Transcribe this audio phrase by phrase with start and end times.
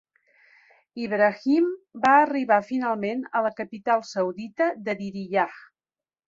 [1.07, 1.67] Ibrahim
[2.05, 5.47] va arribar finalment a la capital saudita de Diriyah.